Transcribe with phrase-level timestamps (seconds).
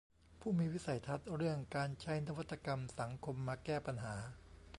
[0.39, 4.15] ผู้มีวิสัยทัศน์เรื่องการใช้นวัตกรรมสังคมมาแก้ปัญหา